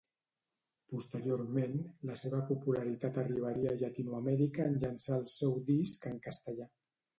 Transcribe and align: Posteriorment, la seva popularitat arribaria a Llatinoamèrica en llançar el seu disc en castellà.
Posteriorment, 0.93 1.75
la 2.11 2.15
seva 2.21 2.39
popularitat 2.47 3.21
arribaria 3.25 3.75
a 3.75 3.81
Llatinoamèrica 3.83 4.67
en 4.73 4.83
llançar 4.87 5.21
el 5.21 5.31
seu 5.37 5.57
disc 5.71 6.11
en 6.15 6.21
castellà. 6.29 6.71